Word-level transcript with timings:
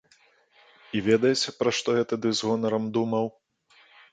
І 0.99 1.01
ведаеце, 1.09 1.53
пра 1.59 1.69
што 1.81 1.89
я 2.01 2.09
тады 2.15 2.29
з 2.41 2.51
гонарам 2.51 2.91
думаў? 2.97 3.25